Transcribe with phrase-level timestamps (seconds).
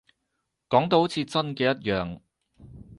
[0.67, 2.21] 講到好似真嘅一樣